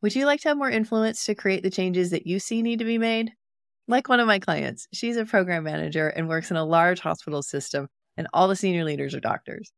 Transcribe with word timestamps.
Would 0.00 0.14
you 0.14 0.26
like 0.26 0.40
to 0.42 0.48
have 0.48 0.56
more 0.56 0.70
influence 0.70 1.24
to 1.24 1.34
create 1.34 1.64
the 1.64 1.70
changes 1.70 2.10
that 2.10 2.26
you 2.26 2.38
see 2.38 2.62
need 2.62 2.78
to 2.78 2.84
be 2.84 2.98
made? 2.98 3.32
Like 3.88 4.08
one 4.08 4.20
of 4.20 4.28
my 4.28 4.38
clients, 4.38 4.86
she's 4.92 5.16
a 5.16 5.24
program 5.24 5.64
manager 5.64 6.08
and 6.08 6.28
works 6.28 6.52
in 6.52 6.56
a 6.56 6.64
large 6.64 7.00
hospital 7.00 7.42
system, 7.42 7.88
and 8.16 8.28
all 8.32 8.46
the 8.46 8.54
senior 8.54 8.84
leaders 8.84 9.14
are 9.14 9.20
doctors. 9.20 9.72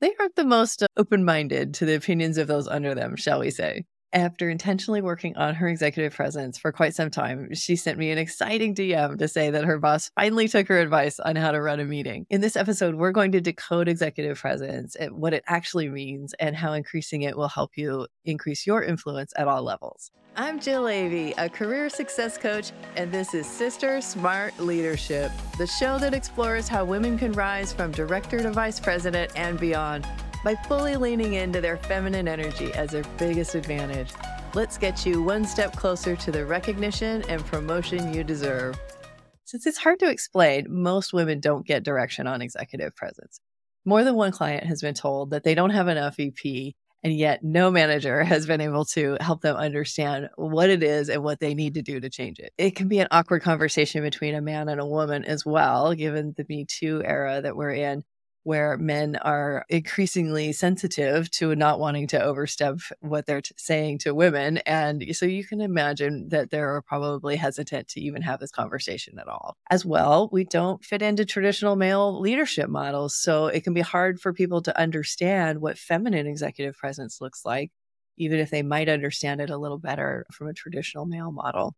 They 0.00 0.12
aren't 0.18 0.34
the 0.34 0.44
most 0.44 0.84
open 0.96 1.24
minded 1.24 1.74
to 1.74 1.86
the 1.86 1.94
opinions 1.94 2.38
of 2.38 2.48
those 2.48 2.66
under 2.66 2.92
them, 2.92 3.14
shall 3.14 3.38
we 3.38 3.50
say. 3.50 3.84
After 4.14 4.50
intentionally 4.50 5.00
working 5.00 5.34
on 5.38 5.54
her 5.54 5.68
executive 5.68 6.12
presence 6.12 6.58
for 6.58 6.70
quite 6.70 6.94
some 6.94 7.10
time, 7.10 7.54
she 7.54 7.76
sent 7.76 7.96
me 7.96 8.10
an 8.10 8.18
exciting 8.18 8.74
DM 8.74 9.16
to 9.16 9.26
say 9.26 9.48
that 9.48 9.64
her 9.64 9.78
boss 9.78 10.10
finally 10.14 10.48
took 10.48 10.68
her 10.68 10.78
advice 10.78 11.18
on 11.18 11.34
how 11.34 11.50
to 11.50 11.62
run 11.62 11.80
a 11.80 11.86
meeting. 11.86 12.26
In 12.28 12.42
this 12.42 12.54
episode, 12.54 12.96
we're 12.96 13.12
going 13.12 13.32
to 13.32 13.40
decode 13.40 13.88
executive 13.88 14.38
presence, 14.38 14.96
and 14.96 15.12
what 15.12 15.32
it 15.32 15.42
actually 15.46 15.88
means, 15.88 16.34
and 16.34 16.54
how 16.54 16.74
increasing 16.74 17.22
it 17.22 17.38
will 17.38 17.48
help 17.48 17.70
you 17.76 18.06
increase 18.26 18.66
your 18.66 18.82
influence 18.82 19.32
at 19.34 19.48
all 19.48 19.62
levels. 19.62 20.10
I'm 20.36 20.60
Jill 20.60 20.84
Avey, 20.84 21.32
a 21.38 21.48
career 21.48 21.88
success 21.88 22.36
coach, 22.36 22.72
and 22.96 23.10
this 23.10 23.32
is 23.32 23.46
Sister 23.46 24.02
Smart 24.02 24.58
Leadership, 24.58 25.32
the 25.56 25.66
show 25.66 25.98
that 25.98 26.12
explores 26.12 26.68
how 26.68 26.84
women 26.84 27.16
can 27.16 27.32
rise 27.32 27.72
from 27.72 27.92
director 27.92 28.42
to 28.42 28.50
vice 28.50 28.78
president 28.78 29.32
and 29.36 29.58
beyond 29.58 30.06
by 30.44 30.54
fully 30.54 30.96
leaning 30.96 31.34
into 31.34 31.60
their 31.60 31.76
feminine 31.76 32.28
energy 32.28 32.72
as 32.74 32.90
their 32.90 33.04
biggest 33.18 33.54
advantage. 33.54 34.12
Let's 34.54 34.76
get 34.76 35.06
you 35.06 35.22
one 35.22 35.44
step 35.44 35.76
closer 35.76 36.16
to 36.16 36.30
the 36.30 36.44
recognition 36.44 37.22
and 37.28 37.44
promotion 37.46 38.12
you 38.12 38.24
deserve. 38.24 38.78
Since 39.44 39.66
it's 39.66 39.78
hard 39.78 39.98
to 40.00 40.10
explain, 40.10 40.66
most 40.68 41.12
women 41.12 41.40
don't 41.40 41.66
get 41.66 41.84
direction 41.84 42.26
on 42.26 42.42
executive 42.42 42.94
presence. 42.96 43.38
More 43.84 44.04
than 44.04 44.14
one 44.14 44.32
client 44.32 44.64
has 44.64 44.80
been 44.80 44.94
told 44.94 45.30
that 45.30 45.44
they 45.44 45.54
don't 45.54 45.70
have 45.70 45.88
enough 45.88 46.16
EP, 46.18 46.72
and 47.02 47.12
yet 47.12 47.42
no 47.42 47.70
manager 47.70 48.22
has 48.24 48.46
been 48.46 48.60
able 48.60 48.84
to 48.86 49.16
help 49.20 49.40
them 49.40 49.56
understand 49.56 50.28
what 50.36 50.70
it 50.70 50.82
is 50.82 51.08
and 51.08 51.22
what 51.22 51.40
they 51.40 51.54
need 51.54 51.74
to 51.74 51.82
do 51.82 52.00
to 52.00 52.08
change 52.08 52.38
it. 52.38 52.52
It 52.58 52.76
can 52.76 52.88
be 52.88 53.00
an 53.00 53.08
awkward 53.10 53.42
conversation 53.42 54.02
between 54.02 54.34
a 54.34 54.40
man 54.40 54.68
and 54.68 54.80
a 54.80 54.86
woman 54.86 55.24
as 55.24 55.44
well, 55.44 55.94
given 55.94 56.34
the 56.36 56.46
Me 56.48 56.64
Too 56.68 57.02
era 57.04 57.40
that 57.42 57.56
we're 57.56 57.72
in 57.72 58.04
where 58.44 58.76
men 58.76 59.16
are 59.16 59.64
increasingly 59.68 60.52
sensitive 60.52 61.30
to 61.30 61.54
not 61.54 61.78
wanting 61.78 62.08
to 62.08 62.22
overstep 62.22 62.78
what 63.00 63.26
they're 63.26 63.40
t- 63.40 63.54
saying 63.56 63.98
to 63.98 64.14
women. 64.14 64.58
And 64.58 65.04
so 65.14 65.26
you 65.26 65.44
can 65.44 65.60
imagine 65.60 66.28
that 66.30 66.50
they're 66.50 66.82
probably 66.82 67.36
hesitant 67.36 67.88
to 67.88 68.00
even 68.00 68.22
have 68.22 68.40
this 68.40 68.50
conversation 68.50 69.18
at 69.18 69.28
all. 69.28 69.56
As 69.70 69.84
well, 69.84 70.28
we 70.32 70.44
don't 70.44 70.84
fit 70.84 71.02
into 71.02 71.24
traditional 71.24 71.76
male 71.76 72.20
leadership 72.20 72.68
models. 72.68 73.14
So 73.14 73.46
it 73.46 73.62
can 73.62 73.74
be 73.74 73.80
hard 73.80 74.20
for 74.20 74.32
people 74.32 74.62
to 74.62 74.78
understand 74.78 75.60
what 75.60 75.78
feminine 75.78 76.26
executive 76.26 76.76
presence 76.76 77.20
looks 77.20 77.44
like, 77.44 77.70
even 78.16 78.40
if 78.40 78.50
they 78.50 78.62
might 78.62 78.88
understand 78.88 79.40
it 79.40 79.50
a 79.50 79.56
little 79.56 79.78
better 79.78 80.26
from 80.32 80.48
a 80.48 80.54
traditional 80.54 81.06
male 81.06 81.30
model. 81.30 81.74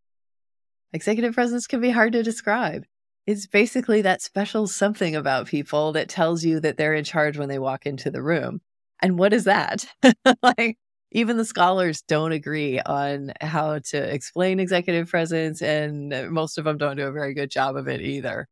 Executive 0.95 1.35
presence 1.35 1.67
can 1.67 1.81
be 1.81 1.91
hard 1.91 2.13
to 2.13 2.23
describe. 2.23 2.85
It's 3.27 3.47
basically 3.47 4.03
that 4.03 4.21
special 4.21 4.67
something 4.67 5.17
about 5.17 5.47
people 5.47 5.93
that 5.93 6.09
tells 6.09 6.45
you 6.45 6.61
that 6.61 6.77
they're 6.77 6.95
in 6.95 7.05
charge 7.05 7.39
when 7.39 7.49
they 7.49 7.59
walk 7.59 7.87
into 7.87 8.11
the 8.11 8.23
room. 8.23 8.61
And 9.01 9.19
what 9.19 9.33
is 9.33 9.45
that? 9.45 9.87
like, 10.43 10.79
even 11.11 11.37
the 11.37 11.45
scholars 11.45 12.03
don't 12.03 12.33
agree 12.33 12.81
on 12.81 13.33
how 13.41 13.79
to 13.79 13.97
explain 13.97 14.61
executive 14.61 15.09
presence, 15.09 15.63
and 15.63 16.31
most 16.31 16.59
of 16.59 16.65
them 16.65 16.77
don't 16.77 16.97
do 16.97 17.07
a 17.07 17.13
very 17.13 17.33
good 17.35 17.51
job 17.51 17.77
of 17.77 17.89
it 17.89 18.03
either. 18.03 18.49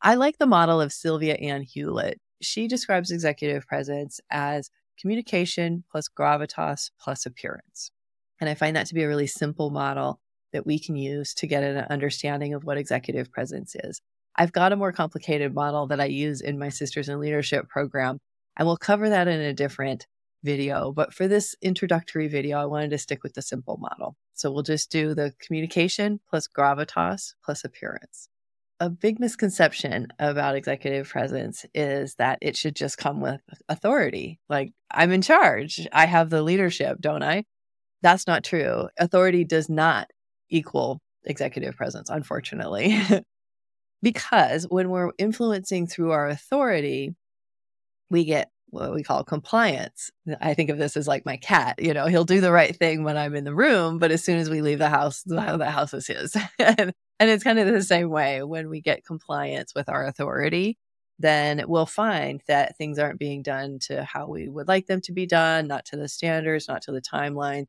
I 0.00 0.14
like 0.14 0.38
the 0.38 0.46
model 0.46 0.80
of 0.80 0.92
Sylvia 0.92 1.34
Ann 1.34 1.62
Hewlett. 1.62 2.20
She 2.40 2.68
describes 2.68 3.10
executive 3.10 3.66
presence 3.66 4.18
as 4.30 4.70
communication 4.98 5.84
plus 5.90 6.08
gravitas 6.08 6.90
plus 6.98 7.26
appearance. 7.26 7.90
And 8.40 8.48
I 8.48 8.54
find 8.54 8.76
that 8.76 8.86
to 8.86 8.94
be 8.94 9.02
a 9.02 9.08
really 9.08 9.26
simple 9.26 9.70
model 9.70 10.20
that 10.52 10.66
we 10.66 10.78
can 10.78 10.96
use 10.96 11.34
to 11.34 11.46
get 11.46 11.62
an 11.62 11.86
understanding 11.90 12.54
of 12.54 12.64
what 12.64 12.78
executive 12.78 13.30
presence 13.30 13.74
is. 13.74 14.00
I've 14.36 14.52
got 14.52 14.72
a 14.72 14.76
more 14.76 14.92
complicated 14.92 15.54
model 15.54 15.86
that 15.88 16.00
I 16.00 16.06
use 16.06 16.40
in 16.40 16.58
my 16.58 16.68
Sisters 16.68 17.08
in 17.08 17.20
Leadership 17.20 17.68
program, 17.68 18.18
and 18.56 18.66
we'll 18.66 18.76
cover 18.76 19.08
that 19.08 19.28
in 19.28 19.40
a 19.40 19.52
different 19.52 20.06
video. 20.42 20.92
But 20.92 21.12
for 21.12 21.28
this 21.28 21.54
introductory 21.60 22.28
video, 22.28 22.58
I 22.58 22.66
wanted 22.66 22.90
to 22.90 22.98
stick 22.98 23.22
with 23.22 23.34
the 23.34 23.42
simple 23.42 23.76
model. 23.76 24.16
So 24.34 24.50
we'll 24.50 24.62
just 24.62 24.90
do 24.90 25.14
the 25.14 25.34
communication 25.40 26.20
plus 26.28 26.48
gravitas 26.48 27.34
plus 27.44 27.64
appearance. 27.64 28.28
A 28.78 28.88
big 28.88 29.20
misconception 29.20 30.08
about 30.18 30.56
executive 30.56 31.08
presence 31.08 31.66
is 31.74 32.14
that 32.14 32.38
it 32.40 32.56
should 32.56 32.74
just 32.74 32.96
come 32.96 33.20
with 33.20 33.42
authority. 33.68 34.40
Like, 34.48 34.72
I'm 34.90 35.12
in 35.12 35.20
charge. 35.20 35.86
I 35.92 36.06
have 36.06 36.30
the 36.30 36.42
leadership, 36.42 36.98
don't 36.98 37.22
I? 37.22 37.44
That's 38.00 38.26
not 38.26 38.44
true. 38.44 38.88
Authority 38.98 39.44
does 39.44 39.68
not 39.68 40.10
equal 40.50 41.00
executive 41.24 41.76
presence, 41.76 42.10
unfortunately. 42.10 42.98
because 44.02 44.64
when 44.64 44.90
we're 44.90 45.12
influencing 45.18 45.86
through 45.86 46.12
our 46.12 46.28
authority, 46.28 47.14
we 48.10 48.24
get 48.24 48.50
what 48.70 48.94
we 48.94 49.02
call 49.02 49.24
compliance. 49.24 50.10
I 50.40 50.54
think 50.54 50.70
of 50.70 50.78
this 50.78 50.96
as 50.96 51.08
like 51.08 51.26
my 51.26 51.36
cat, 51.36 51.82
you 51.82 51.92
know, 51.92 52.06
he'll 52.06 52.24
do 52.24 52.40
the 52.40 52.52
right 52.52 52.74
thing 52.74 53.02
when 53.02 53.16
I'm 53.16 53.34
in 53.34 53.44
the 53.44 53.54
room, 53.54 53.98
but 53.98 54.12
as 54.12 54.24
soon 54.24 54.38
as 54.38 54.48
we 54.48 54.62
leave 54.62 54.78
the 54.78 54.88
house, 54.88 55.22
the 55.26 55.40
house 55.40 55.92
is 55.92 56.06
his. 56.06 56.36
and, 56.58 56.92
and 57.18 57.30
it's 57.30 57.44
kind 57.44 57.58
of 57.58 57.66
the 57.66 57.82
same 57.82 58.10
way 58.10 58.42
when 58.42 58.68
we 58.68 58.80
get 58.80 59.04
compliance 59.04 59.74
with 59.74 59.88
our 59.88 60.06
authority, 60.06 60.78
then 61.18 61.64
we'll 61.66 61.86
find 61.86 62.42
that 62.46 62.76
things 62.76 62.98
aren't 62.98 63.18
being 63.18 63.42
done 63.42 63.78
to 63.80 64.04
how 64.04 64.26
we 64.26 64.48
would 64.48 64.68
like 64.68 64.86
them 64.86 65.00
to 65.02 65.12
be 65.12 65.26
done, 65.26 65.66
not 65.66 65.84
to 65.86 65.96
the 65.96 66.08
standards, 66.08 66.68
not 66.68 66.82
to 66.82 66.92
the 66.92 67.02
timeline 67.02 67.66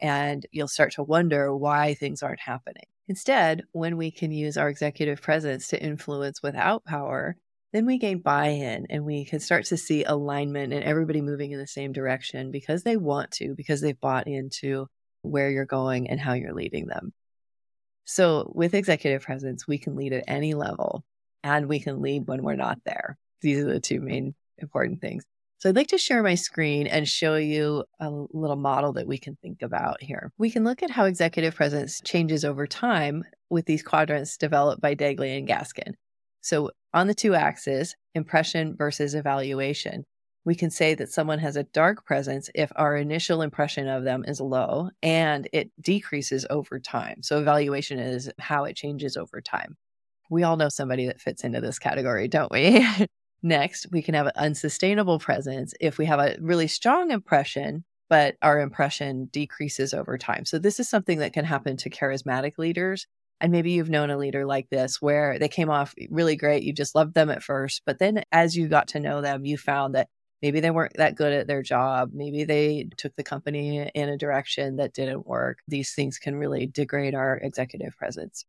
and 0.00 0.46
you'll 0.52 0.68
start 0.68 0.92
to 0.92 1.02
wonder 1.02 1.54
why 1.54 1.94
things 1.94 2.22
aren't 2.22 2.40
happening. 2.40 2.84
Instead, 3.08 3.62
when 3.72 3.96
we 3.96 4.10
can 4.10 4.32
use 4.32 4.56
our 4.56 4.68
executive 4.68 5.22
presence 5.22 5.68
to 5.68 5.82
influence 5.82 6.42
without 6.42 6.84
power, 6.84 7.36
then 7.72 7.86
we 7.86 7.98
gain 7.98 8.18
buy 8.18 8.48
in 8.48 8.86
and 8.90 9.04
we 9.04 9.24
can 9.24 9.40
start 9.40 9.64
to 9.66 9.76
see 9.76 10.04
alignment 10.04 10.72
and 10.72 10.82
everybody 10.82 11.20
moving 11.20 11.52
in 11.52 11.58
the 11.58 11.66
same 11.66 11.92
direction 11.92 12.50
because 12.50 12.82
they 12.82 12.96
want 12.96 13.30
to, 13.32 13.54
because 13.54 13.80
they've 13.80 14.00
bought 14.00 14.26
into 14.26 14.86
where 15.22 15.50
you're 15.50 15.64
going 15.64 16.08
and 16.08 16.20
how 16.20 16.32
you're 16.32 16.54
leading 16.54 16.86
them. 16.86 17.12
So, 18.04 18.50
with 18.54 18.74
executive 18.74 19.22
presence, 19.22 19.66
we 19.66 19.78
can 19.78 19.96
lead 19.96 20.12
at 20.12 20.24
any 20.28 20.54
level 20.54 21.04
and 21.42 21.68
we 21.68 21.80
can 21.80 22.00
lead 22.00 22.26
when 22.26 22.42
we're 22.42 22.54
not 22.54 22.78
there. 22.84 23.18
These 23.40 23.58
are 23.58 23.72
the 23.72 23.80
two 23.80 24.00
main 24.00 24.34
important 24.58 25.00
things. 25.00 25.24
So 25.58 25.70
I'd 25.70 25.76
like 25.76 25.86
to 25.88 25.98
share 25.98 26.22
my 26.22 26.34
screen 26.34 26.86
and 26.86 27.08
show 27.08 27.36
you 27.36 27.84
a 27.98 28.10
little 28.10 28.56
model 28.56 28.92
that 28.94 29.06
we 29.06 29.16
can 29.16 29.36
think 29.36 29.62
about 29.62 30.02
here. 30.02 30.30
We 30.36 30.50
can 30.50 30.64
look 30.64 30.82
at 30.82 30.90
how 30.90 31.06
executive 31.06 31.54
presence 31.54 32.00
changes 32.04 32.44
over 32.44 32.66
time 32.66 33.24
with 33.48 33.64
these 33.64 33.82
quadrants 33.82 34.36
developed 34.36 34.82
by 34.82 34.94
Dagley 34.94 35.36
and 35.36 35.48
Gaskin. 35.48 35.94
So 36.42 36.70
on 36.92 37.06
the 37.06 37.14
two 37.14 37.34
axes, 37.34 37.96
impression 38.14 38.76
versus 38.76 39.14
evaluation, 39.14 40.04
we 40.44 40.54
can 40.54 40.70
say 40.70 40.94
that 40.94 41.10
someone 41.10 41.38
has 41.38 41.56
a 41.56 41.64
dark 41.64 42.04
presence 42.04 42.50
if 42.54 42.70
our 42.76 42.94
initial 42.94 43.42
impression 43.42 43.88
of 43.88 44.04
them 44.04 44.24
is 44.28 44.40
low 44.40 44.90
and 45.02 45.48
it 45.52 45.70
decreases 45.80 46.46
over 46.50 46.78
time. 46.78 47.22
So 47.22 47.40
evaluation 47.40 47.98
is 47.98 48.30
how 48.38 48.64
it 48.64 48.76
changes 48.76 49.16
over 49.16 49.40
time. 49.40 49.76
We 50.30 50.42
all 50.42 50.56
know 50.56 50.68
somebody 50.68 51.06
that 51.06 51.20
fits 51.20 51.44
into 51.44 51.60
this 51.60 51.78
category, 51.78 52.28
don't 52.28 52.52
we? 52.52 52.86
Next, 53.46 53.86
we 53.92 54.02
can 54.02 54.16
have 54.16 54.26
an 54.26 54.32
unsustainable 54.34 55.20
presence 55.20 55.72
if 55.80 55.98
we 55.98 56.06
have 56.06 56.18
a 56.18 56.36
really 56.40 56.66
strong 56.66 57.12
impression, 57.12 57.84
but 58.10 58.34
our 58.42 58.58
impression 58.58 59.26
decreases 59.26 59.94
over 59.94 60.18
time. 60.18 60.44
So, 60.44 60.58
this 60.58 60.80
is 60.80 60.88
something 60.88 61.20
that 61.20 61.32
can 61.32 61.44
happen 61.44 61.76
to 61.76 61.88
charismatic 61.88 62.58
leaders. 62.58 63.06
And 63.40 63.52
maybe 63.52 63.70
you've 63.70 63.88
known 63.88 64.10
a 64.10 64.18
leader 64.18 64.46
like 64.46 64.68
this 64.70 65.00
where 65.00 65.38
they 65.38 65.46
came 65.46 65.70
off 65.70 65.94
really 66.10 66.34
great. 66.34 66.64
You 66.64 66.72
just 66.72 66.96
loved 66.96 67.14
them 67.14 67.30
at 67.30 67.40
first. 67.40 67.82
But 67.86 68.00
then 68.00 68.24
as 68.32 68.56
you 68.56 68.66
got 68.66 68.88
to 68.88 69.00
know 69.00 69.20
them, 69.20 69.44
you 69.44 69.56
found 69.56 69.94
that 69.94 70.08
maybe 70.42 70.58
they 70.58 70.72
weren't 70.72 70.96
that 70.96 71.14
good 71.14 71.32
at 71.32 71.46
their 71.46 71.62
job. 71.62 72.10
Maybe 72.12 72.42
they 72.42 72.88
took 72.96 73.14
the 73.14 73.22
company 73.22 73.88
in 73.94 74.08
a 74.08 74.18
direction 74.18 74.74
that 74.78 74.92
didn't 74.92 75.24
work. 75.24 75.60
These 75.68 75.94
things 75.94 76.18
can 76.18 76.34
really 76.34 76.66
degrade 76.66 77.14
our 77.14 77.36
executive 77.36 77.96
presence. 77.96 78.44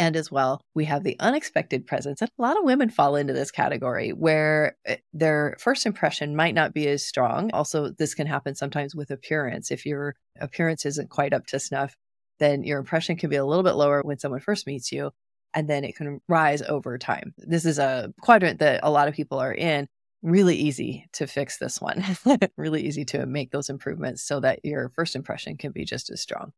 And 0.00 0.16
as 0.16 0.30
well, 0.30 0.62
we 0.74 0.86
have 0.86 1.04
the 1.04 1.14
unexpected 1.20 1.86
presence. 1.86 2.22
And 2.22 2.30
a 2.38 2.42
lot 2.42 2.56
of 2.56 2.64
women 2.64 2.88
fall 2.88 3.16
into 3.16 3.34
this 3.34 3.50
category 3.50 4.14
where 4.14 4.78
eh, 4.86 4.96
their 5.12 5.56
first 5.60 5.84
impression 5.84 6.34
might 6.34 6.54
not 6.54 6.72
be 6.72 6.88
as 6.88 7.04
strong. 7.04 7.50
Also, 7.52 7.90
this 7.90 8.14
can 8.14 8.26
happen 8.26 8.54
sometimes 8.54 8.96
with 8.96 9.10
appearance. 9.10 9.70
If 9.70 9.84
your 9.84 10.16
appearance 10.40 10.86
isn't 10.86 11.10
quite 11.10 11.34
up 11.34 11.46
to 11.48 11.60
snuff, 11.60 11.96
then 12.38 12.64
your 12.64 12.78
impression 12.78 13.16
can 13.16 13.28
be 13.28 13.36
a 13.36 13.44
little 13.44 13.62
bit 13.62 13.74
lower 13.74 14.00
when 14.00 14.18
someone 14.18 14.40
first 14.40 14.66
meets 14.66 14.90
you. 14.90 15.10
And 15.52 15.68
then 15.68 15.84
it 15.84 15.96
can 15.96 16.22
rise 16.28 16.62
over 16.62 16.96
time. 16.96 17.34
This 17.36 17.66
is 17.66 17.78
a 17.78 18.10
quadrant 18.22 18.60
that 18.60 18.80
a 18.82 18.90
lot 18.90 19.06
of 19.06 19.14
people 19.14 19.38
are 19.38 19.52
in. 19.52 19.86
Really 20.22 20.56
easy 20.56 21.08
to 21.12 21.26
fix 21.26 21.58
this 21.58 21.78
one. 21.78 22.02
really 22.56 22.86
easy 22.86 23.04
to 23.06 23.26
make 23.26 23.50
those 23.50 23.68
improvements 23.68 24.22
so 24.22 24.40
that 24.40 24.64
your 24.64 24.88
first 24.88 25.14
impression 25.14 25.58
can 25.58 25.72
be 25.72 25.84
just 25.84 26.08
as 26.08 26.22
strong. 26.22 26.52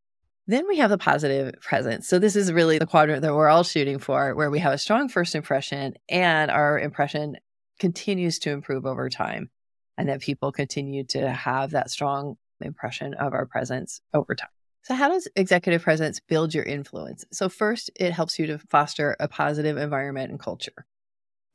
Then 0.45 0.67
we 0.67 0.77
have 0.77 0.89
the 0.89 0.97
positive 0.97 1.53
presence. 1.61 2.07
So 2.07 2.19
this 2.19 2.35
is 2.35 2.51
really 2.51 2.77
the 2.77 2.85
quadrant 2.85 3.21
that 3.21 3.33
we're 3.33 3.47
all 3.47 3.63
shooting 3.63 3.97
for, 3.97 4.35
where 4.35 4.51
we 4.51 4.59
have 4.59 4.73
a 4.73 4.77
strong 4.77 5.07
first 5.07 5.35
impression 5.35 5.93
and 6.09 6.51
our 6.51 6.77
impression 6.77 7.37
continues 7.79 8.39
to 8.39 8.51
improve 8.51 8.85
over 8.85 9.09
time. 9.09 9.49
And 9.97 10.09
that 10.09 10.21
people 10.21 10.51
continue 10.51 11.03
to 11.09 11.29
have 11.29 11.71
that 11.71 11.91
strong 11.91 12.35
impression 12.61 13.13
of 13.13 13.33
our 13.33 13.45
presence 13.45 14.01
over 14.13 14.33
time. 14.33 14.49
So, 14.81 14.95
how 14.95 15.07
does 15.07 15.29
executive 15.35 15.83
presence 15.83 16.19
build 16.19 16.53
your 16.53 16.63
influence? 16.63 17.23
So, 17.31 17.47
first, 17.47 17.91
it 17.95 18.11
helps 18.11 18.39
you 18.39 18.47
to 18.47 18.57
foster 18.57 19.15
a 19.19 19.27
positive 19.27 19.77
environment 19.77 20.31
and 20.31 20.39
culture. 20.39 20.85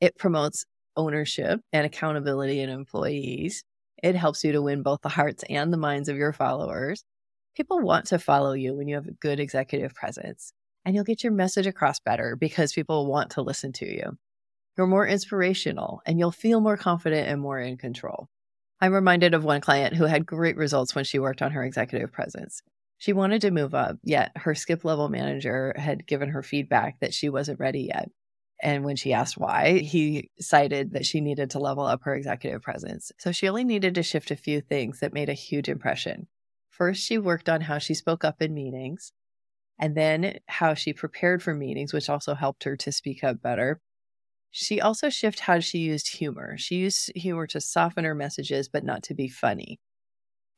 It 0.01 0.17
promotes 0.17 0.65
ownership 0.97 1.61
and 1.73 1.85
accountability 1.85 2.61
in 2.61 2.71
employees. 2.71 3.65
It 4.03 4.15
helps 4.15 4.45
you 4.45 4.53
to 4.53 4.63
win 4.63 4.83
both 4.83 5.03
the 5.03 5.09
hearts 5.09 5.45
and 5.51 5.73
the 5.73 5.77
minds 5.77 6.09
of 6.09 6.17
your 6.17 6.33
followers. 6.33 7.05
People 7.59 7.81
want 7.81 8.07
to 8.07 8.21
follow 8.21 8.53
you 8.53 8.73
when 8.77 8.87
you 8.87 8.95
have 8.95 9.09
a 9.09 9.13
good 9.15 9.41
executive 9.41 9.93
presence, 9.93 10.53
and 10.85 10.95
you'll 10.95 11.03
get 11.03 11.25
your 11.25 11.33
message 11.33 11.67
across 11.67 11.99
better 11.99 12.37
because 12.37 12.73
people 12.73 13.11
want 13.11 13.31
to 13.33 13.43
listen 13.43 13.73
to 13.73 13.85
you. 13.85 14.17
You're 14.77 14.87
more 14.87 15.05
inspirational, 15.05 16.01
and 16.07 16.21
you'll 16.21 16.31
feel 16.31 16.61
more 16.61 16.77
confident 16.77 17.27
and 17.27 17.41
more 17.41 17.59
in 17.59 17.77
control. 17.77 18.29
I'm 18.81 18.93
reminded 18.93 19.35
of 19.35 19.43
one 19.43 19.61
client 19.61 19.97
who 19.97 20.05
had 20.05 20.25
great 20.25 20.57
results 20.57 20.95
when 20.95 21.03
she 21.03 21.19
worked 21.19 21.43
on 21.43 21.51
her 21.51 21.65
executive 21.65 22.13
presence. 22.13 22.63
She 22.97 23.13
wanted 23.13 23.41
to 23.41 23.51
move 23.51 23.75
up, 23.75 23.97
yet 24.05 24.31
her 24.37 24.55
skip 24.55 24.85
level 24.85 25.09
manager 25.09 25.75
had 25.77 26.07
given 26.07 26.29
her 26.29 26.45
feedback 26.45 27.01
that 27.01 27.13
she 27.13 27.29
wasn't 27.29 27.59
ready 27.59 27.91
yet. 27.93 28.09
And 28.63 28.85
when 28.85 28.95
she 28.95 29.13
asked 29.13 29.37
why, 29.37 29.79
he 29.79 30.31
cited 30.39 30.93
that 30.93 31.07
she 31.07 31.21
needed 31.21 31.51
to 31.51 31.59
level 31.59 31.85
up 31.85 32.03
her 32.05 32.15
executive 32.15 32.63
presence. 32.63 33.11
So 33.19 33.33
she 33.33 33.49
only 33.49 33.65
needed 33.65 33.97
to 33.97 34.05
shift 34.05 34.31
a 34.31 34.37
few 34.37 34.61
things 34.61 35.01
that 35.01 35.13
made 35.13 35.29
a 35.29 35.35
huge 35.35 35.69
impression. 35.69 36.29
First, 36.79 37.03
she 37.03 37.19
worked 37.19 37.49
on 37.49 37.63
how 37.63 37.79
she 37.79 37.93
spoke 37.93 38.25
up 38.25 38.41
in 38.41 38.55
meetings, 38.55 39.13
and 39.79 39.97
then 39.97 40.39
how 40.47 40.75
she 40.75 40.93
prepared 40.93 41.43
for 41.43 41.55
meetings, 41.55 41.93
which 41.93 42.09
also 42.09 42.35
helped 42.35 42.65
her 42.65 42.77
to 42.77 42.93
speak 42.93 43.23
up 43.23 43.43
better. 43.43 43.81
She 44.51 44.81
also 44.81 45.11
shifted 45.11 45.43
how 45.43 45.61
she 45.61 45.79
used 45.79 46.17
humor. 46.17 46.57
She 46.57 46.77
used 46.77 47.13
humor 47.15 47.47
to 47.49 47.61
soften 47.61 48.05
her 48.05 48.15
messages, 48.15 48.69
but 48.69 48.85
not 48.85 49.03
to 49.05 49.15
be 49.15 49.29
funny 49.29 49.79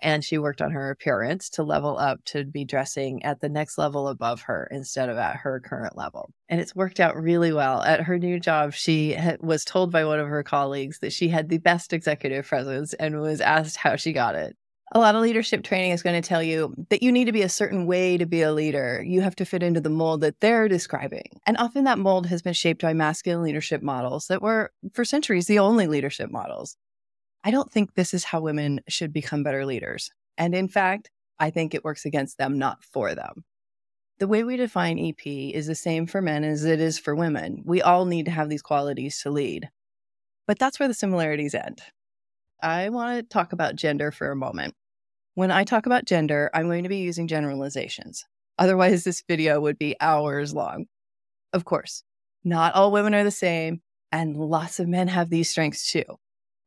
and 0.02 0.25
she 0.25 0.38
worked 0.38 0.62
on 0.62 0.70
her 0.70 0.90
appearance 0.90 1.49
to 1.50 1.62
level 1.62 1.99
up 1.99 2.25
to 2.25 2.44
be 2.44 2.64
dressing 2.64 3.22
at 3.22 3.40
the 3.40 3.49
next 3.49 3.78
level 3.78 4.08
above 4.08 4.43
her 4.43 4.69
instead 4.70 5.08
of 5.08 5.19
at 5.19 5.37
her 5.37 5.61
current 5.61 5.96
level. 5.96 6.32
And 6.49 6.61
it's 6.61 6.75
worked 6.75 7.00
out 7.00 7.17
really 7.17 7.52
well. 7.52 7.82
At 7.82 8.02
her 8.02 8.19
new 8.19 8.40
job, 8.40 8.72
she 8.72 9.17
was 9.40 9.64
told 9.64 9.93
by 9.93 10.05
one 10.05 10.19
of 10.19 10.28
her 10.28 10.43
colleagues 10.43 10.99
that 11.00 11.12
she 11.12 11.28
had 11.28 11.49
the 11.49 11.58
best 11.58 11.93
executive 11.93 12.46
presence 12.46 12.94
and 12.94 13.20
was 13.20 13.40
asked 13.40 13.76
how 13.76 13.96
she 13.96 14.12
got 14.12 14.34
it. 14.34 14.56
A 14.92 14.98
lot 14.98 15.14
of 15.14 15.22
leadership 15.22 15.62
training 15.62 15.92
is 15.92 16.02
going 16.02 16.20
to 16.20 16.28
tell 16.28 16.42
you 16.42 16.75
that 16.88 17.02
you 17.02 17.12
need 17.12 17.26
to 17.26 17.32
be 17.32 17.42
a 17.42 17.48
certain 17.48 17.87
way 17.87 18.16
to 18.16 18.26
be 18.26 18.42
a 18.42 18.52
leader. 18.52 19.04
You 19.06 19.20
have 19.20 19.37
to 19.37 19.44
fit 19.44 19.62
into 19.62 19.81
the 19.81 19.88
mold 19.88 20.20
that 20.22 20.40
they're 20.40 20.66
describing. 20.66 21.40
And 21.46 21.56
often 21.58 21.84
that 21.84 21.98
mold 21.98 22.26
has 22.26 22.42
been 22.42 22.54
shaped 22.54 22.82
by 22.82 22.92
masculine 22.92 23.44
leadership 23.44 23.82
models 23.82 24.26
that 24.26 24.42
were, 24.42 24.72
for 24.92 25.04
centuries, 25.04 25.46
the 25.46 25.60
only 25.60 25.87
leadership 25.87 26.28
models. 26.28 26.76
I 27.44 27.52
don't 27.52 27.70
think 27.70 27.94
this 27.94 28.12
is 28.12 28.25
how 28.25 28.40
women 28.40 28.81
should 28.88 29.12
become 29.12 29.44
better 29.44 29.64
leaders. 29.64 30.10
And 30.37 30.56
in 30.56 30.66
fact, 30.66 31.10
I 31.38 31.50
think 31.50 31.72
it 31.72 31.84
works 31.84 32.04
against 32.04 32.36
them, 32.36 32.58
not 32.58 32.82
for 32.82 33.14
them. 33.14 33.44
The 34.19 34.26
way 34.26 34.43
we 34.43 34.56
define 34.56 34.98
EP 34.98 35.25
is 35.25 35.69
the 35.69 35.75
same 35.76 36.06
for 36.06 36.20
men 36.20 36.43
as 36.43 36.64
it 36.64 36.81
is 36.81 36.98
for 36.98 37.14
women. 37.14 37.62
We 37.64 37.81
all 37.81 38.06
need 38.06 38.25
to 38.25 38.32
have 38.32 38.48
these 38.48 38.60
qualities 38.60 39.22
to 39.22 39.31
lead. 39.31 39.70
But 40.48 40.58
that's 40.58 40.81
where 40.81 40.88
the 40.88 40.94
similarities 40.94 41.54
end. 41.54 41.81
I 42.60 42.88
want 42.88 43.16
to 43.16 43.22
talk 43.22 43.52
about 43.52 43.76
gender 43.76 44.10
for 44.10 44.31
a 44.31 44.36
moment. 44.36 44.75
When 45.40 45.50
I 45.50 45.64
talk 45.64 45.87
about 45.87 46.04
gender, 46.04 46.50
I'm 46.52 46.66
going 46.66 46.82
to 46.82 46.90
be 46.90 46.98
using 46.98 47.26
generalizations. 47.26 48.26
Otherwise, 48.58 49.04
this 49.04 49.25
video 49.26 49.58
would 49.58 49.78
be 49.78 49.96
hours 49.98 50.52
long. 50.52 50.84
Of 51.54 51.64
course, 51.64 52.02
not 52.44 52.75
all 52.75 52.92
women 52.92 53.14
are 53.14 53.25
the 53.25 53.31
same, 53.31 53.81
and 54.12 54.37
lots 54.37 54.81
of 54.81 54.87
men 54.87 55.08
have 55.08 55.31
these 55.31 55.48
strengths 55.48 55.90
too. 55.90 56.04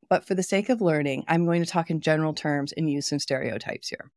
But 0.09 0.25
for 0.25 0.33
the 0.33 0.41
sake 0.41 0.69
of 0.69 0.81
learning, 0.81 1.23
I'm 1.27 1.45
going 1.45 1.63
to 1.63 1.69
talk 1.69 1.91
in 1.91 2.01
general 2.01 2.33
terms 2.33 2.71
and 2.71 2.89
use 2.89 3.05
some 3.05 3.19
stereotypes 3.19 3.89
here. 3.89 4.09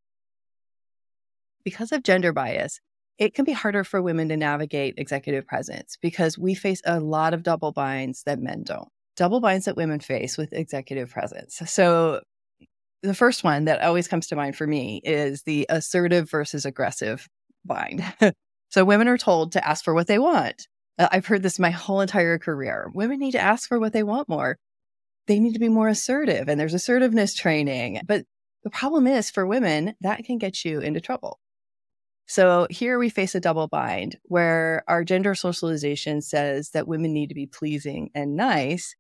Because 1.63 1.93
of 1.93 2.03
gender 2.03 2.33
bias, 2.33 2.81
it 3.19 3.35
can 3.35 3.45
be 3.45 3.53
harder 3.53 3.85
for 3.85 4.01
women 4.01 4.31
to 4.31 4.39
navigate 4.39 4.95
executive 4.97 5.47
presence 5.47 5.99
because 6.01 6.39
we 6.39 6.55
face 6.55 6.81
a 6.87 6.99
lot 6.99 7.35
of 7.35 7.43
double 7.43 7.73
binds 7.73 8.23
that 8.23 8.41
men 8.41 8.63
don't. 8.63 8.89
Double 9.19 9.41
binds 9.41 9.67
that 9.67 9.77
women 9.77 10.01
face 10.01 10.39
with 10.39 10.55
executive 10.55 11.11
presence. 11.11 11.61
So, 11.67 12.23
the 13.03 13.15
first 13.15 13.45
one 13.45 13.67
that 13.67 13.83
always 13.83 14.09
comes 14.09 14.27
to 14.29 14.37
mind 14.37 14.57
for 14.57 14.67
me 14.67 15.01
is 15.05 15.43
the 15.43 15.67
assertive 15.69 16.31
versus 16.31 16.65
aggressive 16.65 17.29
bind. 17.65 18.05
so, 18.71 18.85
women 18.85 19.09
are 19.09 19.19
told 19.19 19.53
to 19.53 19.67
ask 19.67 19.85
for 19.85 19.95
what 19.95 20.07
they 20.07 20.19
want. 20.19 20.67
Uh, 20.99 21.09
I've 21.13 21.27
heard 21.27 21.43
this 21.43 21.59
my 21.59 21.71
whole 21.71 22.01
entire 22.01 22.39
career. 22.39 22.91
Women 22.95 23.19
need 23.19 23.33
to 23.33 23.41
ask 23.41 23.69
for 23.69 23.79
what 23.79 23.93
they 23.93 24.03
want 24.03 24.29
more 24.29 24.57
they 25.27 25.39
need 25.39 25.55
to 25.55 25.61
be 25.61 25.69
more 25.69 25.89
assertive 25.89 26.49
and 26.49 26.59
there's 26.59 26.75
assertiveness 26.75 27.35
training. 27.35 28.01
But 28.07 28.25
the 28.65 28.71
problem 28.71 29.07
is 29.07 29.31
for 29.31 29.47
women, 29.47 29.95
that 30.01 30.25
can 30.25 30.39
get 30.39 30.65
you 30.65 30.81
into 30.81 31.01
trouble. 31.01 31.39
So 32.27 32.67
here 32.71 32.99
we 32.99 33.09
face 33.09 33.35
a 33.35 33.41
double 33.41 33.69
bind 33.69 34.19
where 34.25 34.83
our 34.89 35.05
gender 35.05 35.35
socialization 35.35 36.21
says 36.21 36.71
that 36.71 36.89
women 36.89 37.13
need 37.13 37.29
to 37.29 37.35
be 37.35 37.47
pleasing 37.47 38.11
and 38.15 38.35
nice. 38.37 38.97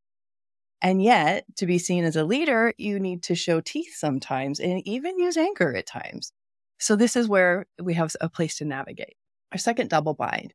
And 0.87 1.03
yet, 1.03 1.45
to 1.57 1.67
be 1.67 1.79
seen 1.79 2.05
as 2.05 2.15
a 2.15 2.23
leader, 2.23 2.73
you 2.79 3.01
need 3.01 3.25
to 3.25 3.35
show 3.35 3.61
teeth 3.61 3.97
sometimes 3.97 4.61
and 4.61 4.87
even 4.87 5.19
use 5.19 5.37
anger 5.37 5.75
at 5.75 5.85
times. 5.85 6.33
So, 6.79 6.95
this 6.95 7.17
is 7.17 7.27
where 7.27 7.67
we 7.83 7.95
have 7.95 8.15
a 8.21 8.29
place 8.29 8.59
to 8.59 8.65
navigate. 8.65 9.17
Our 9.51 9.59
second 9.59 9.91
double 9.91 10.15
bind 10.15 10.55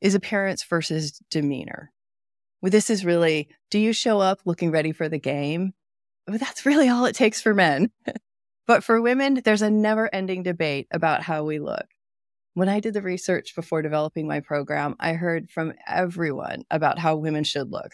is 0.00 0.14
appearance 0.14 0.64
versus 0.64 1.20
demeanor. 1.30 1.92
Well, 2.62 2.70
this 2.70 2.88
is 2.88 3.04
really 3.04 3.50
do 3.70 3.78
you 3.78 3.92
show 3.92 4.20
up 4.20 4.40
looking 4.46 4.70
ready 4.70 4.90
for 4.90 5.10
the 5.10 5.18
game? 5.18 5.74
Well, 6.26 6.38
that's 6.38 6.64
really 6.64 6.88
all 6.88 7.04
it 7.04 7.14
takes 7.14 7.42
for 7.42 7.52
men. 7.52 7.90
but 8.66 8.82
for 8.82 9.02
women, 9.02 9.42
there's 9.44 9.60
a 9.60 9.68
never 9.68 10.08
ending 10.14 10.44
debate 10.44 10.86
about 10.90 11.24
how 11.24 11.44
we 11.44 11.58
look. 11.58 11.84
When 12.54 12.70
I 12.70 12.80
did 12.80 12.94
the 12.94 13.02
research 13.02 13.54
before 13.54 13.82
developing 13.82 14.26
my 14.26 14.40
program, 14.40 14.96
I 14.98 15.12
heard 15.12 15.50
from 15.50 15.74
everyone 15.86 16.64
about 16.70 16.98
how 16.98 17.16
women 17.16 17.44
should 17.44 17.70
look. 17.70 17.92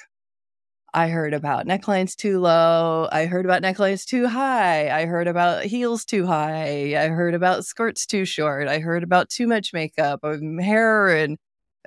I 0.95 1.09
heard 1.09 1.35
about 1.35 1.67
necklines 1.67 2.17
too 2.17 2.41
low. 2.41 3.09
I 3.13 3.27
heard 3.27 3.45
about 3.45 3.63
necklines 3.63 4.05
too 4.07 4.27
high. 4.27 4.89
I 4.91 5.05
heard 5.07 5.29
about 5.29 5.65
heels 5.65 6.05
too 6.05 6.27
high. 6.27 6.97
I 6.97 7.09
heard 7.09 7.35
about 7.35 7.67
skirts 7.67 8.07
too 8.07 8.25
short. 8.25 8.69
I 8.69 8.79
heard 8.79 9.03
about 9.03 9.29
too 9.29 9.47
much 9.47 9.73
makeup, 9.73 10.21
um, 10.23 10.59
hair 10.59 11.09
and 11.09 11.37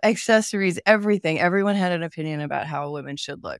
accessories, 0.03 0.79
everything. 0.85 1.39
Everyone 1.39 1.75
had 1.75 1.91
an 1.93 2.03
opinion 2.03 2.41
about 2.41 2.67
how 2.67 2.91
women 2.91 3.17
should 3.17 3.43
look. 3.43 3.59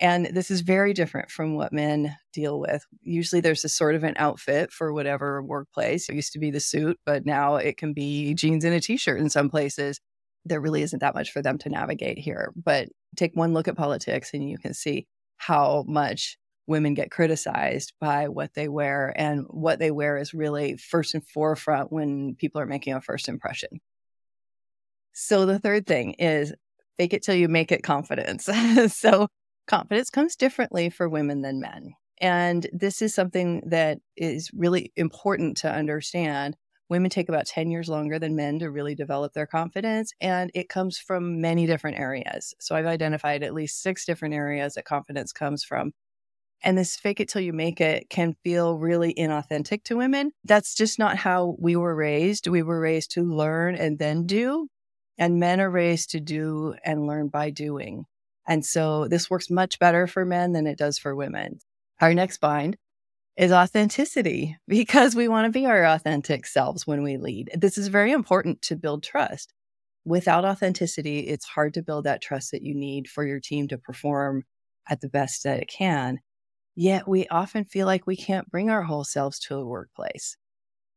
And 0.00 0.26
this 0.26 0.50
is 0.50 0.60
very 0.60 0.92
different 0.92 1.30
from 1.30 1.54
what 1.56 1.72
men 1.72 2.16
deal 2.32 2.60
with. 2.60 2.84
Usually 3.02 3.40
there's 3.40 3.64
a 3.64 3.68
sort 3.68 3.96
of 3.96 4.04
an 4.04 4.14
outfit 4.16 4.70
for 4.72 4.92
whatever 4.92 5.42
workplace. 5.42 6.08
It 6.08 6.14
used 6.14 6.32
to 6.34 6.38
be 6.38 6.50
the 6.52 6.60
suit, 6.60 6.98
but 7.04 7.26
now 7.26 7.56
it 7.56 7.76
can 7.76 7.92
be 7.94 8.34
jeans 8.34 8.64
and 8.64 8.74
a 8.74 8.80
t 8.80 8.96
shirt 8.96 9.18
in 9.20 9.28
some 9.28 9.50
places. 9.50 10.00
There 10.44 10.60
really 10.60 10.82
isn't 10.82 11.00
that 11.00 11.14
much 11.16 11.32
for 11.32 11.42
them 11.42 11.58
to 11.58 11.68
navigate 11.68 12.18
here. 12.18 12.52
But 12.56 12.88
take 13.16 13.34
one 13.34 13.52
look 13.52 13.68
at 13.68 13.76
politics 13.76 14.32
and 14.34 14.48
you 14.48 14.58
can 14.58 14.74
see 14.74 15.06
how 15.36 15.84
much 15.86 16.38
women 16.66 16.94
get 16.94 17.10
criticized 17.10 17.94
by 17.98 18.28
what 18.28 18.54
they 18.54 18.68
wear. 18.68 19.12
And 19.16 19.46
what 19.48 19.78
they 19.78 19.90
wear 19.90 20.18
is 20.18 20.34
really 20.34 20.76
first 20.76 21.14
and 21.14 21.26
forefront 21.26 21.90
when 21.90 22.36
people 22.36 22.60
are 22.60 22.66
making 22.66 22.92
a 22.92 23.00
first 23.00 23.28
impression. 23.28 23.80
So 25.14 25.46
the 25.46 25.58
third 25.58 25.86
thing 25.86 26.12
is 26.18 26.52
fake 26.98 27.14
it 27.14 27.22
till 27.22 27.34
you 27.34 27.48
make 27.48 27.72
it 27.72 27.82
confidence. 27.82 28.48
so 28.94 29.28
confidence 29.66 30.10
comes 30.10 30.36
differently 30.36 30.90
for 30.90 31.08
women 31.08 31.42
than 31.42 31.60
men. 31.60 31.94
And 32.20 32.66
this 32.72 33.00
is 33.00 33.14
something 33.14 33.62
that 33.66 33.98
is 34.16 34.50
really 34.52 34.92
important 34.96 35.58
to 35.58 35.72
understand. 35.72 36.56
Women 36.88 37.10
take 37.10 37.28
about 37.28 37.46
10 37.46 37.70
years 37.70 37.88
longer 37.88 38.18
than 38.18 38.34
men 38.34 38.58
to 38.60 38.70
really 38.70 38.94
develop 38.94 39.34
their 39.34 39.46
confidence, 39.46 40.12
and 40.20 40.50
it 40.54 40.68
comes 40.68 40.98
from 40.98 41.40
many 41.40 41.66
different 41.66 41.98
areas. 41.98 42.54
So 42.60 42.74
I've 42.74 42.86
identified 42.86 43.42
at 43.42 43.54
least 43.54 43.82
six 43.82 44.06
different 44.06 44.34
areas 44.34 44.74
that 44.74 44.84
confidence 44.84 45.32
comes 45.32 45.64
from. 45.64 45.92
And 46.62 46.76
this 46.76 46.96
fake 46.96 47.20
it 47.20 47.28
till 47.28 47.42
you 47.42 47.52
make 47.52 47.80
it 47.80 48.10
can 48.10 48.34
feel 48.42 48.78
really 48.78 49.14
inauthentic 49.14 49.84
to 49.84 49.96
women. 49.96 50.32
That's 50.44 50.74
just 50.74 50.98
not 50.98 51.16
how 51.16 51.56
we 51.58 51.76
were 51.76 51.94
raised. 51.94 52.46
We 52.46 52.62
were 52.62 52.80
raised 52.80 53.12
to 53.12 53.22
learn 53.22 53.76
and 53.76 53.98
then 53.98 54.26
do. 54.26 54.68
And 55.18 55.38
men 55.38 55.60
are 55.60 55.70
raised 55.70 56.10
to 56.10 56.20
do 56.20 56.74
and 56.84 57.06
learn 57.06 57.28
by 57.28 57.50
doing. 57.50 58.06
And 58.46 58.64
so 58.64 59.06
this 59.06 59.30
works 59.30 59.50
much 59.50 59.78
better 59.78 60.06
for 60.06 60.24
men 60.24 60.52
than 60.52 60.66
it 60.66 60.78
does 60.78 60.98
for 60.98 61.14
women. 61.14 61.60
Our 62.00 62.14
next 62.14 62.38
bind 62.38 62.76
is 63.38 63.52
authenticity 63.52 64.56
because 64.66 65.14
we 65.14 65.28
want 65.28 65.46
to 65.46 65.56
be 65.56 65.64
our 65.64 65.84
authentic 65.84 66.44
selves 66.44 66.86
when 66.86 67.04
we 67.04 67.16
lead. 67.16 67.50
This 67.54 67.78
is 67.78 67.86
very 67.86 68.10
important 68.10 68.60
to 68.62 68.76
build 68.76 69.04
trust. 69.04 69.54
Without 70.04 70.44
authenticity, 70.44 71.20
it's 71.20 71.44
hard 71.44 71.72
to 71.74 71.82
build 71.82 72.04
that 72.04 72.20
trust 72.20 72.50
that 72.50 72.62
you 72.62 72.74
need 72.74 73.08
for 73.08 73.24
your 73.24 73.38
team 73.38 73.68
to 73.68 73.78
perform 73.78 74.42
at 74.88 75.00
the 75.00 75.08
best 75.08 75.44
that 75.44 75.60
it 75.60 75.68
can. 75.68 76.18
Yet 76.74 77.06
we 77.06 77.28
often 77.28 77.64
feel 77.64 77.86
like 77.86 78.06
we 78.06 78.16
can't 78.16 78.50
bring 78.50 78.70
our 78.70 78.82
whole 78.82 79.04
selves 79.04 79.38
to 79.40 79.54
a 79.54 79.64
workplace. 79.64 80.36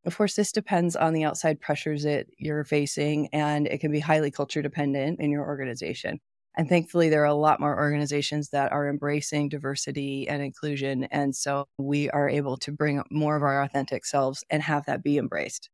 Of 0.05 0.17
course, 0.17 0.35
this 0.35 0.51
depends 0.51 0.95
on 0.95 1.13
the 1.13 1.25
outside 1.25 1.61
pressures 1.61 2.03
that 2.03 2.25
you're 2.39 2.63
facing, 2.63 3.27
and 3.33 3.67
it 3.67 3.81
can 3.81 3.91
be 3.91 3.99
highly 3.99 4.31
culture 4.31 4.63
dependent 4.63 5.19
in 5.19 5.29
your 5.29 5.45
organization. 5.45 6.19
And 6.55 6.67
thankfully, 6.67 7.09
there 7.09 7.21
are 7.21 7.25
a 7.25 7.33
lot 7.33 7.59
more 7.59 7.77
organizations 7.77 8.49
that 8.49 8.71
are 8.71 8.89
embracing 8.89 9.49
diversity 9.49 10.27
and 10.27 10.41
inclusion. 10.41 11.05
And 11.05 11.35
so 11.35 11.67
we 11.77 12.09
are 12.09 12.27
able 12.27 12.57
to 12.57 12.71
bring 12.71 13.01
more 13.09 13.37
of 13.37 13.43
our 13.43 13.61
authentic 13.63 14.05
selves 14.05 14.43
and 14.49 14.61
have 14.61 14.85
that 14.85 15.03
be 15.03 15.17
embraced. 15.17 15.69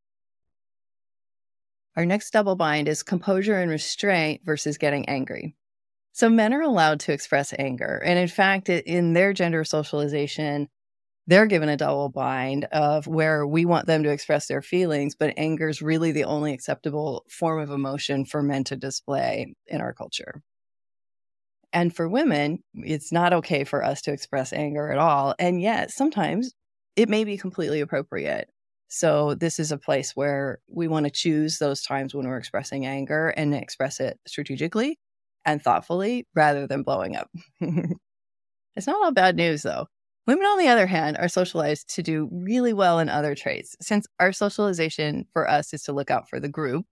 Our 1.95 2.05
next 2.05 2.29
double 2.29 2.55
bind 2.55 2.87
is 2.87 3.01
composure 3.01 3.59
and 3.59 3.71
restraint 3.71 4.41
versus 4.45 4.77
getting 4.77 5.09
angry. 5.09 5.55
So 6.11 6.29
men 6.29 6.53
are 6.53 6.61
allowed 6.61 6.99
to 7.01 7.11
express 7.11 7.53
anger. 7.57 8.01
And 8.05 8.19
in 8.19 8.27
fact, 8.27 8.69
in 8.69 9.13
their 9.13 9.33
gender 9.33 9.63
socialization, 9.63 10.67
they're 11.25 11.47
given 11.47 11.69
a 11.69 11.77
double 11.77 12.09
bind 12.09 12.65
of 12.65 13.07
where 13.07 13.45
we 13.45 13.65
want 13.65 13.87
them 13.87 14.03
to 14.03 14.11
express 14.11 14.47
their 14.47 14.61
feelings, 14.61 15.15
but 15.15 15.33
anger 15.37 15.69
is 15.69 15.81
really 15.81 16.11
the 16.11 16.23
only 16.23 16.53
acceptable 16.53 17.25
form 17.29 17.59
of 17.59 17.69
emotion 17.69 18.25
for 18.25 18.41
men 18.41 18.63
to 18.65 18.75
display 18.75 19.55
in 19.65 19.81
our 19.81 19.93
culture. 19.93 20.41
And 21.73 21.95
for 21.95 22.07
women, 22.07 22.63
it's 22.73 23.11
not 23.11 23.33
okay 23.33 23.63
for 23.63 23.83
us 23.83 24.01
to 24.03 24.11
express 24.11 24.53
anger 24.53 24.89
at 24.89 24.97
all. 24.97 25.35
And 25.37 25.61
yet, 25.61 25.91
sometimes 25.91 26.53
it 26.95 27.09
may 27.09 27.23
be 27.23 27.37
completely 27.37 27.81
appropriate. 27.81 28.49
So, 28.89 29.35
this 29.35 29.59
is 29.59 29.71
a 29.71 29.77
place 29.77 30.15
where 30.15 30.59
we 30.69 30.87
want 30.87 31.05
to 31.05 31.11
choose 31.11 31.57
those 31.57 31.81
times 31.81 32.15
when 32.15 32.27
we're 32.27 32.37
expressing 32.37 32.85
anger 32.85 33.29
and 33.29 33.53
express 33.53 33.99
it 33.99 34.17
strategically 34.25 34.97
and 35.45 35.61
thoughtfully 35.61 36.25
rather 36.35 36.67
than 36.67 36.83
blowing 36.83 37.17
up. 37.17 37.29
it's 37.59 38.87
not 38.87 38.95
all 39.03 39.11
bad 39.11 39.35
news, 39.35 39.63
though. 39.63 39.87
Women, 40.25 40.45
on 40.45 40.57
the 40.57 40.67
other 40.67 40.87
hand, 40.87 41.17
are 41.17 41.29
socialized 41.29 41.93
to 41.95 42.03
do 42.03 42.29
really 42.31 42.73
well 42.73 42.99
in 42.99 43.07
other 43.07 43.35
traits. 43.35 43.75
Since 43.81 44.07
our 44.19 44.33
socialization 44.33 45.25
for 45.31 45.49
us 45.49 45.73
is 45.73 45.83
to 45.83 45.93
look 45.93 46.11
out 46.11 46.29
for 46.29 46.39
the 46.39 46.49
group, 46.49 46.85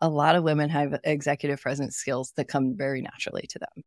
a 0.00 0.08
lot 0.08 0.34
of 0.34 0.44
women 0.44 0.70
have 0.70 0.98
executive 1.04 1.60
presence 1.60 1.96
skills 1.96 2.32
that 2.36 2.48
come 2.48 2.76
very 2.76 3.00
naturally 3.02 3.46
to 3.50 3.58
them. 3.58 3.84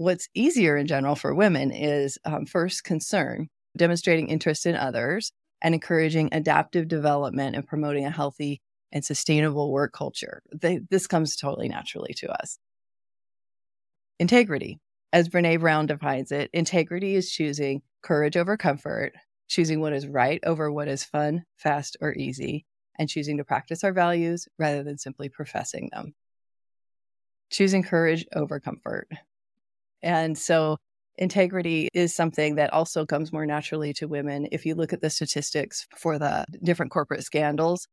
What's 0.00 0.30
easier 0.32 0.78
in 0.78 0.86
general 0.86 1.14
for 1.14 1.34
women 1.34 1.70
is 1.70 2.16
um, 2.24 2.46
first 2.46 2.84
concern, 2.84 3.50
demonstrating 3.76 4.28
interest 4.28 4.64
in 4.64 4.74
others, 4.74 5.30
and 5.60 5.74
encouraging 5.74 6.30
adaptive 6.32 6.88
development 6.88 7.54
and 7.54 7.66
promoting 7.66 8.06
a 8.06 8.10
healthy 8.10 8.62
and 8.92 9.04
sustainable 9.04 9.70
work 9.70 9.92
culture. 9.92 10.40
They, 10.58 10.80
this 10.88 11.06
comes 11.06 11.36
totally 11.36 11.68
naturally 11.68 12.14
to 12.14 12.30
us. 12.30 12.56
Integrity. 14.18 14.80
As 15.12 15.28
Brene 15.28 15.60
Brown 15.60 15.84
defines 15.84 16.32
it, 16.32 16.48
integrity 16.54 17.14
is 17.14 17.30
choosing 17.30 17.82
courage 18.02 18.38
over 18.38 18.56
comfort, 18.56 19.12
choosing 19.48 19.82
what 19.82 19.92
is 19.92 20.08
right 20.08 20.40
over 20.46 20.72
what 20.72 20.88
is 20.88 21.04
fun, 21.04 21.44
fast, 21.58 21.98
or 22.00 22.14
easy, 22.14 22.64
and 22.98 23.06
choosing 23.06 23.36
to 23.36 23.44
practice 23.44 23.84
our 23.84 23.92
values 23.92 24.48
rather 24.58 24.82
than 24.82 24.96
simply 24.96 25.28
professing 25.28 25.90
them. 25.92 26.14
Choosing 27.50 27.82
courage 27.82 28.24
over 28.34 28.60
comfort. 28.60 29.06
And 30.02 30.36
so, 30.38 30.78
integrity 31.16 31.88
is 31.92 32.14
something 32.14 32.54
that 32.56 32.72
also 32.72 33.04
comes 33.06 33.32
more 33.32 33.46
naturally 33.46 33.92
to 33.94 34.08
women. 34.08 34.48
If 34.52 34.64
you 34.64 34.74
look 34.74 34.92
at 34.92 35.02
the 35.02 35.10
statistics 35.10 35.86
for 35.96 36.18
the 36.18 36.44
different 36.62 36.92
corporate 36.92 37.24
scandals, 37.24 37.86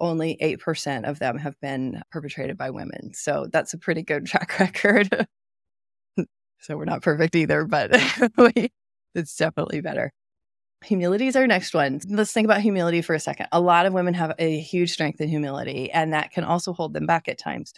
only 0.00 0.36
8% 0.40 1.08
of 1.08 1.18
them 1.18 1.38
have 1.38 1.58
been 1.60 2.02
perpetrated 2.12 2.56
by 2.56 2.70
women. 2.70 3.12
So, 3.14 3.48
that's 3.52 3.74
a 3.74 3.78
pretty 3.78 4.02
good 4.02 4.26
track 4.28 4.58
record. 4.60 5.26
So 6.60 6.76
we're 6.76 6.84
not 6.84 7.02
perfect 7.02 7.34
either, 7.36 7.64
but 7.64 7.90
it's 9.14 9.36
definitely 9.36 9.80
better. 9.80 10.10
Humility 10.84 11.26
is 11.26 11.36
our 11.36 11.46
next 11.46 11.74
one. 11.74 12.00
Let's 12.08 12.32
think 12.32 12.44
about 12.44 12.60
humility 12.60 13.02
for 13.02 13.14
a 13.14 13.20
second. 13.20 13.48
A 13.52 13.60
lot 13.60 13.86
of 13.86 13.92
women 13.92 14.14
have 14.14 14.34
a 14.38 14.60
huge 14.60 14.92
strength 14.92 15.20
in 15.20 15.28
humility, 15.28 15.90
and 15.90 16.12
that 16.12 16.30
can 16.30 16.44
also 16.44 16.72
hold 16.72 16.94
them 16.94 17.06
back 17.06 17.28
at 17.28 17.38
times. 17.38 17.72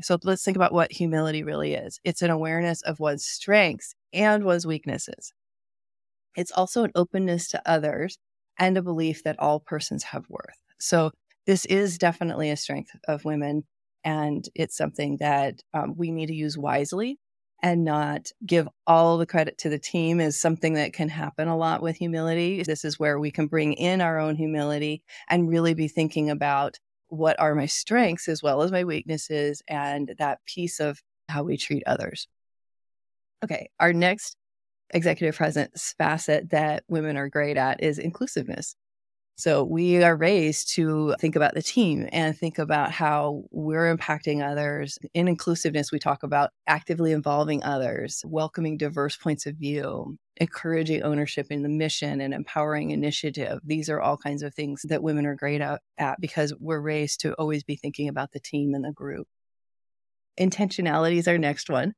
So 0.00 0.18
let's 0.22 0.44
think 0.44 0.56
about 0.56 0.72
what 0.72 0.92
humility 0.92 1.42
really 1.42 1.74
is 1.74 2.00
it's 2.04 2.22
an 2.22 2.30
awareness 2.30 2.82
of 2.82 3.00
one's 3.00 3.24
strengths 3.24 3.94
and 4.12 4.44
one's 4.44 4.66
weaknesses. 4.66 5.32
It's 6.36 6.52
also 6.52 6.84
an 6.84 6.92
openness 6.94 7.48
to 7.48 7.62
others 7.68 8.18
and 8.58 8.76
a 8.76 8.82
belief 8.82 9.24
that 9.24 9.38
all 9.38 9.60
persons 9.60 10.04
have 10.04 10.24
worth. 10.28 10.58
So 10.78 11.10
this 11.46 11.64
is 11.66 11.98
definitely 11.98 12.50
a 12.50 12.56
strength 12.56 12.90
of 13.08 13.24
women, 13.24 13.64
and 14.04 14.48
it's 14.54 14.76
something 14.76 15.16
that 15.18 15.62
um, 15.74 15.94
we 15.96 16.10
need 16.10 16.26
to 16.26 16.34
use 16.34 16.56
wisely 16.56 17.18
and 17.62 17.84
not 17.84 18.28
give 18.46 18.68
all 18.86 19.18
the 19.18 19.26
credit 19.26 19.58
to 19.58 19.68
the 19.68 19.78
team 19.78 20.20
is 20.20 20.40
something 20.40 20.74
that 20.74 20.92
can 20.92 21.08
happen 21.08 21.48
a 21.48 21.56
lot 21.56 21.82
with 21.82 21.96
humility. 21.96 22.62
This 22.62 22.84
is 22.84 23.00
where 23.00 23.18
we 23.18 23.32
can 23.32 23.48
bring 23.48 23.72
in 23.72 24.00
our 24.00 24.20
own 24.20 24.36
humility 24.36 25.02
and 25.28 25.48
really 25.48 25.74
be 25.74 25.88
thinking 25.88 26.30
about 26.30 26.78
what 27.08 27.38
are 27.40 27.54
my 27.54 27.66
strengths 27.66 28.28
as 28.28 28.42
well 28.42 28.62
as 28.62 28.72
my 28.72 28.84
weaknesses 28.84 29.62
and 29.68 30.14
that 30.18 30.44
piece 30.46 30.80
of 30.80 31.02
how 31.28 31.42
we 31.42 31.56
treat 31.56 31.82
others. 31.86 32.28
Okay, 33.44 33.70
our 33.78 33.92
next 33.92 34.36
executive 34.90 35.36
presence 35.36 35.94
facet 35.98 36.50
that 36.50 36.84
women 36.88 37.16
are 37.16 37.28
great 37.28 37.56
at 37.56 37.82
is 37.82 37.98
inclusiveness. 37.98 38.74
So 39.40 39.62
we 39.62 40.02
are 40.02 40.16
raised 40.16 40.74
to 40.74 41.14
think 41.20 41.36
about 41.36 41.54
the 41.54 41.62
team 41.62 42.08
and 42.10 42.36
think 42.36 42.58
about 42.58 42.90
how 42.90 43.44
we're 43.52 43.96
impacting 43.96 44.44
others. 44.44 44.98
In 45.14 45.28
inclusiveness, 45.28 45.92
we 45.92 46.00
talk 46.00 46.24
about 46.24 46.50
actively 46.66 47.12
involving 47.12 47.62
others, 47.62 48.24
welcoming 48.26 48.76
diverse 48.76 49.16
points 49.16 49.46
of 49.46 49.54
view, 49.54 50.18
encouraging 50.38 51.04
ownership 51.04 51.46
in 51.50 51.62
the 51.62 51.68
mission 51.68 52.20
and 52.20 52.34
empowering 52.34 52.90
initiative. 52.90 53.60
These 53.64 53.88
are 53.88 54.00
all 54.00 54.16
kinds 54.16 54.42
of 54.42 54.52
things 54.54 54.82
that 54.88 55.04
women 55.04 55.24
are 55.24 55.36
great 55.36 55.60
at, 55.60 56.20
because 56.20 56.52
we're 56.58 56.80
raised 56.80 57.20
to 57.20 57.34
always 57.34 57.62
be 57.62 57.76
thinking 57.76 58.08
about 58.08 58.32
the 58.32 58.40
team 58.40 58.74
and 58.74 58.84
the 58.84 58.90
group. 58.90 59.28
Intentionality 60.36 61.18
is 61.18 61.28
our 61.28 61.38
next 61.38 61.70
one 61.70 61.94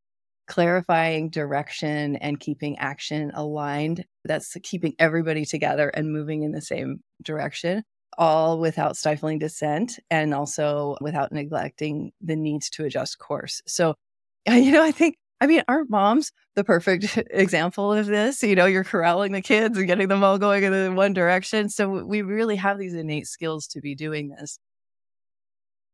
clarifying 0.50 1.30
direction 1.30 2.16
and 2.16 2.40
keeping 2.40 2.76
action 2.78 3.30
aligned. 3.34 4.04
That's 4.24 4.56
keeping 4.64 4.94
everybody 4.98 5.44
together 5.44 5.90
and 5.90 6.12
moving 6.12 6.42
in 6.42 6.50
the 6.50 6.60
same 6.60 7.02
direction, 7.22 7.84
all 8.18 8.58
without 8.58 8.96
stifling 8.96 9.38
dissent 9.38 10.00
and 10.10 10.34
also 10.34 10.96
without 11.00 11.30
neglecting 11.30 12.10
the 12.20 12.34
needs 12.34 12.68
to 12.70 12.84
adjust 12.84 13.20
course. 13.20 13.62
So, 13.66 13.94
you 14.48 14.72
know, 14.72 14.82
I 14.82 14.90
think, 14.90 15.16
I 15.40 15.46
mean, 15.46 15.62
aren't 15.68 15.88
moms 15.88 16.32
the 16.56 16.64
perfect 16.64 17.16
example 17.30 17.92
of 17.92 18.06
this? 18.06 18.42
You 18.42 18.56
know, 18.56 18.66
you're 18.66 18.82
corralling 18.82 19.30
the 19.30 19.42
kids 19.42 19.78
and 19.78 19.86
getting 19.86 20.08
them 20.08 20.24
all 20.24 20.36
going 20.36 20.64
in 20.64 20.96
one 20.96 21.12
direction. 21.12 21.68
So 21.68 22.04
we 22.04 22.22
really 22.22 22.56
have 22.56 22.76
these 22.76 22.94
innate 22.94 23.28
skills 23.28 23.68
to 23.68 23.80
be 23.80 23.94
doing 23.94 24.30
this. 24.30 24.58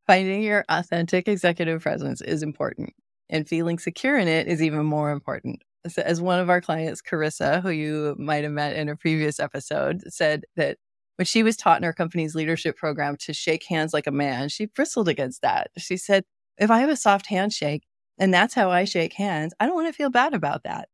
Finding 0.07 0.43
your 0.43 0.65
authentic 0.71 1.29
executive 1.29 1.83
presence 1.83 2.23
is 2.23 2.43
important 2.43 2.95
and 3.29 3.49
feeling 3.49 3.79
secure 3.79 4.17
in 4.17 4.29
it 4.29 4.47
is 4.47 4.63
even 4.63 4.85
more 4.85 5.11
important. 5.11 5.63
So 5.89 6.03
as 6.03 6.21
one 6.21 6.41
of 6.41 6.51
our 6.51 6.61
clients, 6.61 7.01
Carissa, 7.03 7.63
who 7.63 7.71
you 7.71 8.17
might 8.19 8.45
have 8.45 8.53
met 8.53 8.77
in 8.77 8.89
a 8.89 8.97
previous 8.97 9.39
episode, 9.39 10.03
said 10.09 10.45
that 10.57 10.79
when 11.17 11.27
she 11.27 11.43
was 11.43 11.57
taught 11.57 11.79
in 11.79 11.85
her 11.85 11.93
company's 11.93 12.35
leadership 12.35 12.77
program 12.77 13.17
to 13.19 13.33
shake 13.33 13.65
hands 13.65 13.93
like 13.95 14.07
a 14.07 14.13
man, 14.13 14.49
she 14.49 14.67
bristled 14.67 15.09
against 15.09 15.43
that. 15.43 15.71
She 15.79 15.97
said, 15.97 16.25
if 16.59 16.71
I 16.71 16.81
have 16.81 16.91
a 16.91 16.97
soft 16.97 17.27
handshake 17.27 17.85
and 18.19 18.33
that's 18.33 18.55
how 18.55 18.71
I 18.71 18.85
shake 18.85 19.15
hands, 19.15 19.55
I 19.61 19.67
don't 19.67 19.75
want 19.75 19.89
to 19.89 19.93
feel 19.93 20.11
bad 20.11 20.35
about 20.35 20.65
that. 20.65 20.89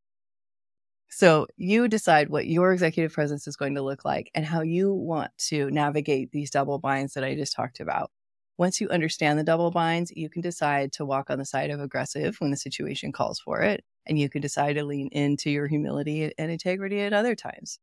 So 1.09 1.47
you 1.57 1.89
decide 1.89 2.31
what 2.31 2.47
your 2.47 2.73
executive 2.73 3.13
presence 3.13 3.47
is 3.47 3.57
going 3.57 3.75
to 3.75 3.83
look 3.83 4.05
like 4.05 4.31
and 4.35 4.47
how 4.47 4.63
you 4.63 4.93
want 4.93 5.31
to 5.49 5.71
navigate 5.71 6.31
these 6.33 6.51
double 6.51 6.79
binds 6.79 7.15
that 7.15 7.25
I 7.25 7.35
just 7.35 7.55
talked 7.55 7.81
about. 7.81 8.11
Once 8.59 8.81
you 8.81 8.89
understand 8.91 9.39
the 9.39 9.45
double 9.45 9.71
binds, 9.71 10.13
you 10.15 10.29
can 10.29 10.43
decide 10.43 10.93
to 10.93 11.05
walk 11.05 11.31
on 11.31 11.39
the 11.39 11.45
side 11.45 11.71
of 11.71 11.81
aggressive 11.81 12.37
when 12.39 12.51
the 12.51 12.57
situation 12.57 13.13
calls 13.13 13.41
for 13.41 13.61
it. 13.61 13.83
And 14.07 14.19
you 14.19 14.29
can 14.29 14.43
decide 14.43 14.75
to 14.75 14.85
lean 14.85 15.09
into 15.09 15.51
your 15.51 15.69
humility 15.69 16.33
and 16.37 16.51
integrity 16.51 17.01
at 17.01 17.13
other 17.13 17.35
times. 17.35 17.79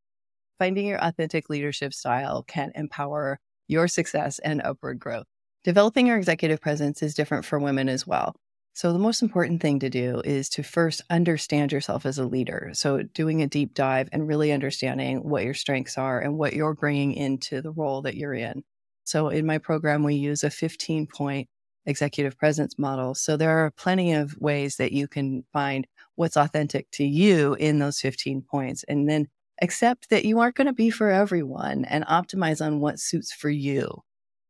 Finding 0.58 0.86
your 0.86 1.02
authentic 1.02 1.48
leadership 1.48 1.92
style 1.94 2.42
can 2.42 2.72
empower 2.74 3.40
your 3.66 3.88
success 3.88 4.38
and 4.40 4.60
upward 4.62 4.98
growth. 4.98 5.26
Developing 5.64 6.06
your 6.06 6.18
executive 6.18 6.60
presence 6.60 7.02
is 7.02 7.14
different 7.14 7.44
for 7.44 7.58
women 7.58 7.88
as 7.88 8.06
well. 8.06 8.34
So, 8.72 8.92
the 8.92 8.98
most 8.98 9.20
important 9.20 9.60
thing 9.60 9.80
to 9.80 9.90
do 9.90 10.22
is 10.24 10.48
to 10.50 10.62
first 10.62 11.02
understand 11.10 11.72
yourself 11.72 12.06
as 12.06 12.18
a 12.18 12.24
leader. 12.24 12.70
So, 12.72 13.02
doing 13.02 13.42
a 13.42 13.46
deep 13.46 13.74
dive 13.74 14.08
and 14.12 14.26
really 14.26 14.52
understanding 14.52 15.28
what 15.28 15.44
your 15.44 15.54
strengths 15.54 15.98
are 15.98 16.20
and 16.20 16.38
what 16.38 16.54
you're 16.54 16.74
bringing 16.74 17.12
into 17.12 17.60
the 17.60 17.72
role 17.72 18.02
that 18.02 18.16
you're 18.16 18.34
in. 18.34 18.62
So 19.10 19.28
in 19.28 19.44
my 19.44 19.58
program, 19.58 20.04
we 20.04 20.14
use 20.14 20.44
a 20.44 20.50
15 20.50 21.08
point 21.08 21.48
executive 21.84 22.38
presence 22.38 22.78
model. 22.78 23.14
So 23.14 23.36
there 23.36 23.64
are 23.64 23.72
plenty 23.72 24.12
of 24.12 24.36
ways 24.38 24.76
that 24.76 24.92
you 24.92 25.08
can 25.08 25.44
find 25.52 25.86
what's 26.14 26.36
authentic 26.36 26.88
to 26.92 27.04
you 27.04 27.54
in 27.54 27.80
those 27.80 28.00
15 28.00 28.42
points 28.42 28.84
and 28.84 29.08
then 29.08 29.26
accept 29.62 30.10
that 30.10 30.24
you 30.24 30.38
aren't 30.38 30.54
going 30.54 30.68
to 30.68 30.72
be 30.72 30.90
for 30.90 31.10
everyone 31.10 31.84
and 31.86 32.06
optimize 32.06 32.64
on 32.64 32.78
what 32.78 33.00
suits 33.00 33.32
for 33.32 33.50
you. 33.50 34.00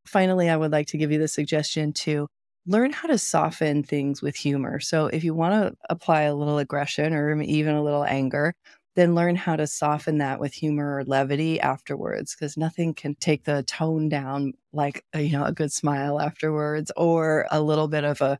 Finally, 0.07 0.51
I 0.51 0.57
would 0.57 0.73
like 0.73 0.89
to 0.89 0.99
give 0.99 1.11
you 1.11 1.19
the 1.19 1.29
suggestion 1.29 1.93
to 1.95 2.29
learn 2.67 2.93
how 2.93 3.09
to 3.09 3.17
soften 3.17 3.83
things 3.83 4.21
with 4.21 4.37
humor. 4.37 4.79
So 4.79 5.07
if 5.07 5.25
you 5.25 5.33
want 5.33 5.55
to 5.55 5.75
apply 5.89 6.23
a 6.23 6.35
little 6.35 6.59
aggression 6.59 7.15
or 7.15 7.41
even 7.41 7.75
a 7.75 7.83
little 7.83 8.05
anger, 8.05 8.55
then 8.97 9.15
learn 9.15 9.37
how 9.37 9.57
to 9.57 9.67
soften 9.67 10.19
that 10.19 10.41
with 10.41 10.53
humor 10.53 10.97
or 10.97 11.05
levity 11.05 11.61
afterwards 11.61 12.35
because 12.35 12.57
nothing 12.57 12.95
can 12.95 13.15
take 13.17 13.45
the 13.45 13.63
tone 13.65 14.09
down 14.09 14.53
like 14.73 15.05
a, 15.15 15.21
you 15.23 15.33
know 15.33 15.45
a 15.45 15.53
good 15.53 15.73
smile 15.73 16.21
afterwards 16.21 16.91
or 16.97 17.47
a 17.51 17.61
little 17.63 17.89
bit 17.89 18.05
of 18.05 18.21
a 18.21 18.39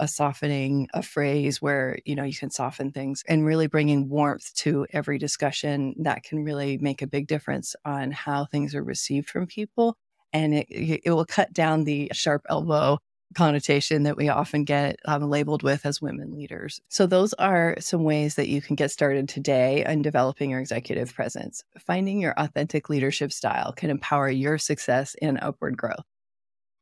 a 0.00 0.06
softening 0.08 0.88
a 0.94 1.02
phrase 1.02 1.60
where 1.60 1.98
you 2.04 2.14
know 2.14 2.22
you 2.24 2.34
can 2.34 2.50
soften 2.50 2.92
things 2.92 3.24
and 3.28 3.44
really 3.44 3.66
bringing 3.66 4.08
warmth 4.08 4.54
to 4.54 4.86
every 4.92 5.18
discussion 5.18 5.94
that 5.98 6.22
can 6.22 6.44
really 6.44 6.78
make 6.78 7.02
a 7.02 7.06
big 7.06 7.26
difference 7.26 7.74
on 7.84 8.12
how 8.12 8.44
things 8.44 8.74
are 8.74 8.84
received 8.84 9.28
from 9.28 9.46
people. 9.46 9.96
And 10.32 10.54
it, 10.54 10.66
it 10.70 11.10
will 11.12 11.24
cut 11.24 11.52
down 11.52 11.84
the 11.84 12.10
sharp 12.12 12.46
elbow 12.48 12.98
connotation 13.34 14.04
that 14.04 14.16
we 14.16 14.28
often 14.28 14.64
get 14.64 14.96
um, 15.04 15.28
labeled 15.28 15.62
with 15.62 15.84
as 15.84 16.00
women 16.00 16.34
leaders. 16.34 16.80
So, 16.88 17.06
those 17.06 17.34
are 17.34 17.76
some 17.78 18.04
ways 18.04 18.36
that 18.36 18.48
you 18.48 18.60
can 18.60 18.76
get 18.76 18.90
started 18.90 19.28
today 19.28 19.84
in 19.84 20.02
developing 20.02 20.50
your 20.50 20.60
executive 20.60 21.14
presence. 21.14 21.64
Finding 21.78 22.20
your 22.20 22.34
authentic 22.36 22.88
leadership 22.88 23.32
style 23.32 23.72
can 23.72 23.90
empower 23.90 24.30
your 24.30 24.58
success 24.58 25.14
and 25.20 25.38
upward 25.40 25.76
growth. 25.76 26.04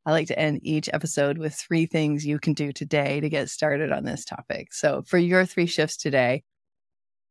I 0.05 0.11
like 0.11 0.27
to 0.27 0.39
end 0.39 0.61
each 0.63 0.89
episode 0.93 1.37
with 1.37 1.53
three 1.53 1.85
things 1.85 2.25
you 2.25 2.39
can 2.39 2.53
do 2.53 2.71
today 2.71 3.19
to 3.19 3.29
get 3.29 3.49
started 3.49 3.91
on 3.91 4.05
this 4.05 4.23
topic. 4.23 4.73
So, 4.73 5.03
for 5.05 5.17
your 5.17 5.45
three 5.45 5.65
shifts 5.65 5.97
today, 5.97 6.43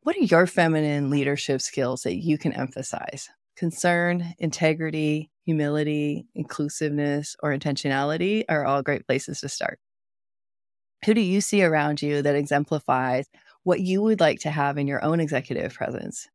what 0.03 0.17
are 0.17 0.21
your 0.21 0.47
feminine 0.47 1.11
leadership 1.11 1.63
skills 1.63 2.03
that 2.03 2.17
you 2.17 2.39
can 2.39 2.53
emphasize? 2.53 3.29
Concern, 3.57 4.35
integrity, 4.39 5.31
humility, 5.47 6.27
inclusiveness, 6.35 7.37
or 7.43 7.57
intentionality 7.57 8.45
are 8.51 8.67
all 8.67 8.83
great 8.83 9.07
places 9.07 9.41
to 9.41 9.49
start. 9.49 9.79
Who 11.07 11.15
do 11.15 11.23
you 11.23 11.41
see 11.41 11.63
around 11.63 12.03
you 12.03 12.21
that 12.21 12.37
exemplifies 12.37 13.29
what 13.63 13.81
you 13.81 14.03
would 14.03 14.21
like 14.21 14.41
to 14.41 14.51
have 14.51 14.77
in 14.77 14.87
your 14.87 15.03
own 15.03 15.21
executive 15.21 15.73
presence? 15.73 16.29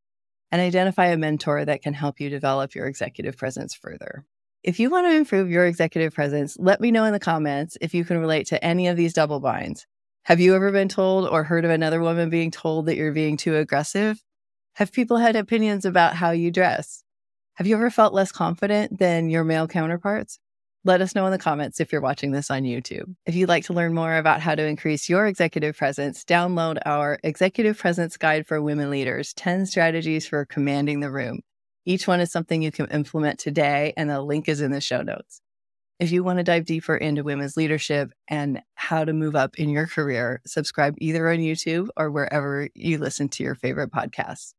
And 0.51 0.61
identify 0.61 1.07
a 1.07 1.17
mentor 1.17 1.63
that 1.63 1.81
can 1.81 1.93
help 1.93 2.19
you 2.19 2.29
develop 2.29 2.73
your 2.73 2.87
executive 2.87 3.37
presence 3.37 3.75
further. 3.75 4.25
If 4.63 4.79
you 4.79 4.89
want 4.89 5.07
to 5.07 5.15
improve 5.15 5.49
your 5.49 5.65
executive 5.65 6.13
presence, 6.13 6.57
let 6.59 6.81
me 6.81 6.91
know 6.91 7.05
in 7.05 7.13
the 7.13 7.19
comments 7.19 7.77
if 7.81 7.93
you 7.93 8.03
can 8.03 8.17
relate 8.17 8.47
to 8.47 8.63
any 8.63 8.87
of 8.87 8.97
these 8.97 9.13
double 9.13 9.39
binds. 9.39 9.85
Have 10.23 10.39
you 10.39 10.55
ever 10.55 10.71
been 10.71 10.89
told 10.89 11.27
or 11.27 11.43
heard 11.43 11.65
of 11.65 11.71
another 11.71 12.01
woman 12.01 12.29
being 12.29 12.51
told 12.51 12.85
that 12.85 12.95
you're 12.95 13.13
being 13.13 13.37
too 13.37 13.55
aggressive? 13.55 14.21
Have 14.73 14.91
people 14.91 15.17
had 15.17 15.35
opinions 15.35 15.85
about 15.85 16.15
how 16.15 16.31
you 16.31 16.51
dress? 16.51 17.03
Have 17.61 17.67
you 17.67 17.75
ever 17.75 17.91
felt 17.91 18.11
less 18.11 18.31
confident 18.31 18.97
than 18.97 19.29
your 19.29 19.43
male 19.43 19.67
counterparts? 19.67 20.39
Let 20.83 20.99
us 20.99 21.13
know 21.13 21.27
in 21.27 21.31
the 21.31 21.37
comments 21.37 21.79
if 21.79 21.91
you're 21.91 22.01
watching 22.01 22.31
this 22.31 22.49
on 22.49 22.63
YouTube. 22.63 23.13
If 23.27 23.35
you'd 23.35 23.49
like 23.49 23.65
to 23.65 23.73
learn 23.73 23.93
more 23.93 24.17
about 24.17 24.41
how 24.41 24.55
to 24.55 24.65
increase 24.65 25.07
your 25.07 25.27
executive 25.27 25.77
presence, 25.77 26.25
download 26.25 26.79
our 26.87 27.19
Executive 27.23 27.77
Presence 27.77 28.17
Guide 28.17 28.47
for 28.47 28.63
Women 28.63 28.89
Leaders 28.89 29.31
10 29.35 29.67
Strategies 29.67 30.25
for 30.25 30.43
Commanding 30.43 31.01
the 31.01 31.11
Room. 31.11 31.41
Each 31.85 32.07
one 32.07 32.19
is 32.19 32.31
something 32.31 32.63
you 32.63 32.71
can 32.71 32.87
implement 32.87 33.37
today, 33.37 33.93
and 33.95 34.09
the 34.09 34.23
link 34.23 34.49
is 34.49 34.59
in 34.59 34.71
the 34.71 34.81
show 34.81 35.03
notes. 35.03 35.39
If 35.99 36.11
you 36.11 36.23
want 36.23 36.39
to 36.39 36.43
dive 36.43 36.65
deeper 36.65 36.97
into 36.97 37.23
women's 37.23 37.57
leadership 37.57 38.09
and 38.27 38.63
how 38.73 39.05
to 39.05 39.13
move 39.13 39.35
up 39.35 39.59
in 39.59 39.69
your 39.69 39.85
career, 39.85 40.41
subscribe 40.47 40.95
either 40.97 41.29
on 41.29 41.37
YouTube 41.37 41.89
or 41.95 42.09
wherever 42.09 42.69
you 42.73 42.97
listen 42.97 43.29
to 43.29 43.43
your 43.43 43.53
favorite 43.53 43.91
podcasts. 43.91 44.55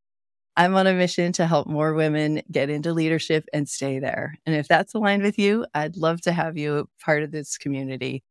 I'm 0.56 0.74
on 0.74 0.86
a 0.86 0.92
mission 0.92 1.32
to 1.32 1.46
help 1.46 1.66
more 1.66 1.94
women 1.94 2.42
get 2.50 2.68
into 2.68 2.92
leadership 2.92 3.44
and 3.54 3.68
stay 3.68 3.98
there. 3.98 4.34
And 4.44 4.54
if 4.54 4.68
that's 4.68 4.94
aligned 4.94 5.22
with 5.22 5.38
you, 5.38 5.64
I'd 5.74 5.96
love 5.96 6.20
to 6.22 6.32
have 6.32 6.58
you 6.58 6.88
part 7.02 7.22
of 7.22 7.32
this 7.32 7.56
community 7.56 8.22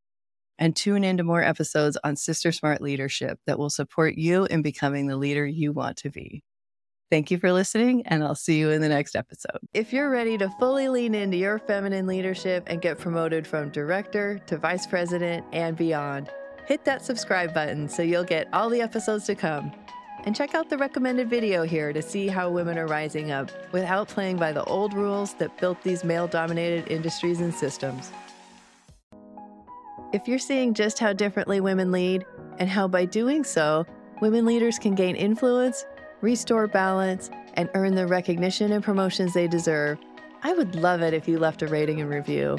and 0.59 0.75
tune 0.75 1.03
into 1.03 1.23
more 1.23 1.41
episodes 1.41 1.97
on 2.03 2.15
Sister 2.15 2.51
Smart 2.51 2.81
Leadership 2.81 3.39
that 3.47 3.57
will 3.57 3.71
support 3.71 4.15
you 4.15 4.45
in 4.45 4.61
becoming 4.61 5.07
the 5.07 5.17
leader 5.17 5.45
you 5.45 5.71
want 5.71 5.97
to 5.97 6.11
be. 6.11 6.43
Thank 7.09 7.31
you 7.31 7.39
for 7.39 7.51
listening, 7.51 8.05
and 8.05 8.23
I'll 8.23 8.35
see 8.35 8.57
you 8.59 8.69
in 8.69 8.81
the 8.81 8.87
next 8.87 9.15
episode. 9.15 9.57
If 9.73 9.91
you're 9.91 10.09
ready 10.09 10.37
to 10.37 10.49
fully 10.59 10.87
lean 10.87 11.13
into 11.15 11.35
your 11.35 11.59
feminine 11.59 12.05
leadership 12.05 12.63
and 12.67 12.81
get 12.81 12.99
promoted 12.99 13.45
from 13.45 13.69
director 13.69 14.39
to 14.45 14.57
vice 14.57 14.85
president 14.85 15.45
and 15.51 15.75
beyond, 15.75 16.29
hit 16.67 16.85
that 16.85 17.03
subscribe 17.03 17.53
button 17.53 17.89
so 17.89 18.01
you'll 18.01 18.23
get 18.23 18.47
all 18.53 18.69
the 18.69 18.81
episodes 18.81 19.25
to 19.25 19.35
come. 19.35 19.73
And 20.25 20.35
check 20.35 20.53
out 20.53 20.69
the 20.69 20.77
recommended 20.77 21.29
video 21.29 21.63
here 21.63 21.93
to 21.93 22.01
see 22.01 22.27
how 22.27 22.49
women 22.49 22.77
are 22.77 22.87
rising 22.87 23.31
up 23.31 23.51
without 23.71 24.07
playing 24.07 24.37
by 24.37 24.51
the 24.51 24.63
old 24.65 24.93
rules 24.93 25.33
that 25.35 25.57
built 25.59 25.81
these 25.83 26.03
male 26.03 26.27
dominated 26.27 26.91
industries 26.91 27.41
and 27.41 27.53
systems. 27.53 28.11
If 30.13 30.27
you're 30.27 30.39
seeing 30.39 30.73
just 30.73 30.99
how 30.99 31.13
differently 31.13 31.61
women 31.61 31.91
lead 31.91 32.25
and 32.59 32.69
how 32.69 32.87
by 32.87 33.05
doing 33.05 33.43
so, 33.43 33.85
women 34.21 34.45
leaders 34.45 34.77
can 34.77 34.93
gain 34.93 35.15
influence 35.15 35.85
restore 36.21 36.67
balance, 36.67 37.29
and 37.55 37.69
earn 37.73 37.95
the 37.95 38.07
recognition 38.07 38.71
and 38.71 38.83
promotions 38.83 39.33
they 39.33 39.47
deserve, 39.47 39.97
I 40.43 40.53
would 40.53 40.75
love 40.75 41.01
it 41.01 41.13
if 41.13 41.27
you 41.27 41.37
left 41.37 41.61
a 41.61 41.67
rating 41.67 41.99
and 41.99 42.09
review. 42.09 42.57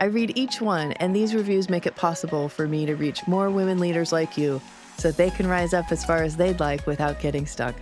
I 0.00 0.04
read 0.06 0.36
each 0.36 0.60
one, 0.60 0.92
and 0.92 1.14
these 1.14 1.34
reviews 1.34 1.68
make 1.68 1.86
it 1.86 1.96
possible 1.96 2.48
for 2.48 2.68
me 2.68 2.86
to 2.86 2.94
reach 2.94 3.26
more 3.26 3.50
women 3.50 3.78
leaders 3.78 4.12
like 4.12 4.38
you 4.38 4.60
so 4.98 5.10
they 5.10 5.30
can 5.30 5.46
rise 5.46 5.74
up 5.74 5.90
as 5.92 6.04
far 6.04 6.22
as 6.22 6.36
they'd 6.36 6.60
like 6.60 6.86
without 6.86 7.20
getting 7.20 7.46
stuck. 7.46 7.74